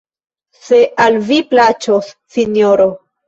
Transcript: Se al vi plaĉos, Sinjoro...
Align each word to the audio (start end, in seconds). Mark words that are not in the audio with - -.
Se 0.69 0.79
al 1.05 1.19
vi 1.27 1.37
plaĉos, 1.51 2.09
Sinjoro... 2.37 2.89